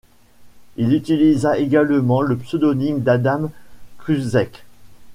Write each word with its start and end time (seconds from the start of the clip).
Il 0.77 0.93
utilisa 0.95 1.59
également 1.59 2.21
le 2.23 2.35
pseudonyme 2.35 3.01
d'Adam 3.03 3.51
Kruczek. 3.99 4.65